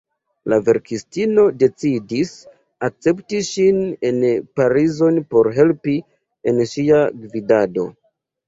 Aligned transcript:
La 0.51 0.57
verkistino 0.67 1.41
decidis 1.63 2.31
akcepti 2.87 3.43
ŝin 3.51 3.79
en 4.11 4.19
Parizon 4.61 5.23
por 5.35 5.51
helpi 5.61 5.97
en 6.53 6.63
ŝia 6.75 7.05
gvidado. 7.23 7.89